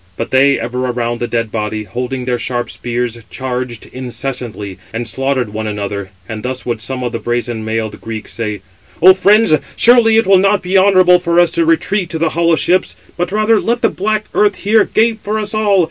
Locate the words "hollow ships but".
12.31-13.31